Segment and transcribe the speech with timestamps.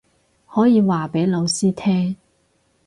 [0.47, 2.15] 可以話畀老師聽